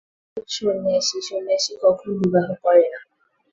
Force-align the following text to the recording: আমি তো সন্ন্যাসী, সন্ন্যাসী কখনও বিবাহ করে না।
আমি 0.27 0.37
তো 0.37 0.51
সন্ন্যাসী, 0.55 1.17
সন্ন্যাসী 1.29 1.73
কখনও 1.83 2.13
বিবাহ 2.21 2.47
করে 2.63 2.83
না। 2.91 2.99